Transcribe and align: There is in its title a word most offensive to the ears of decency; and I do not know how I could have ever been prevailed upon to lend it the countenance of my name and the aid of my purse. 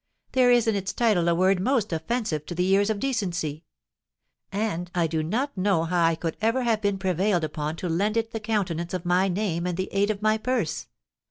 There 0.31 0.49
is 0.49 0.65
in 0.67 0.75
its 0.75 0.93
title 0.93 1.29
a 1.29 1.35
word 1.35 1.59
most 1.59 1.93
offensive 1.93 2.47
to 2.47 2.55
the 2.55 2.65
ears 2.67 2.89
of 2.89 2.99
decency; 2.99 3.65
and 4.51 4.89
I 4.95 5.05
do 5.05 5.21
not 5.21 5.55
know 5.55 5.83
how 5.83 6.03
I 6.03 6.15
could 6.15 6.37
have 6.41 6.55
ever 6.55 6.77
been 6.77 6.97
prevailed 6.97 7.43
upon 7.43 7.75
to 7.75 7.87
lend 7.87 8.17
it 8.17 8.31
the 8.31 8.39
countenance 8.39 8.95
of 8.95 9.05
my 9.05 9.27
name 9.27 9.67
and 9.67 9.77
the 9.77 9.89
aid 9.91 10.09
of 10.09 10.23
my 10.23 10.39
purse. 10.39 10.87